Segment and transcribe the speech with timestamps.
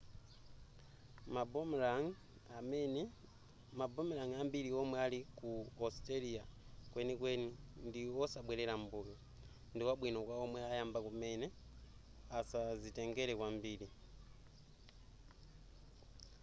[3.75, 6.43] ma boomerang ambiri omwe alipo ku australia
[6.91, 7.47] kwenikweni
[7.87, 9.15] ndi osabwerera m'mbuyo
[9.73, 11.47] ndikwabwino kwa omwe ayamba kumene
[12.39, 13.87] asazitengere kwambiri